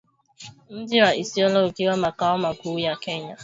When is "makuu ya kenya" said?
2.37-3.37